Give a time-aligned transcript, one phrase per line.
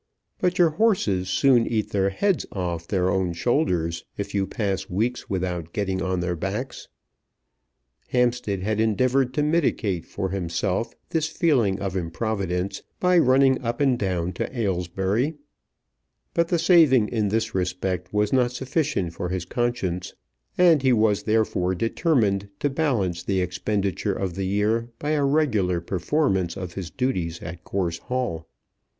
[0.39, 5.29] But your horses soon eat their heads off their own shoulders if you pass weeks
[5.29, 6.87] without getting on their backs.
[8.07, 13.99] Hampstead had endeavoured to mitigate for himself this feeling of improvidence by running up and
[13.99, 15.35] down to Aylesbury;
[16.33, 20.15] but the saving in this respect was not sufficient for his conscience,
[20.57, 25.79] and he was therefore determined to balance the expenditure of the year by a regular
[25.79, 28.47] performance of his duties at Gorse Hall.